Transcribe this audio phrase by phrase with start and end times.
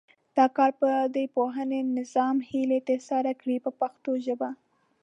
[0.37, 4.49] دا کار به د پوهنې نظام هیلې ترسره کړي په پښتو ژبه.